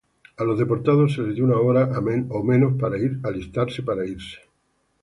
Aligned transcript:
A 0.37 0.43
los 0.43 0.57
deportados 0.57 1.13
se 1.13 1.21
les 1.21 1.35
dio 1.35 1.43
una 1.43 1.59
hora 1.59 1.87
o 2.33 2.41
menos 2.43 2.73
para 2.79 2.95
alistarse 3.25 3.83
para 3.83 4.03
irse. 4.03 4.39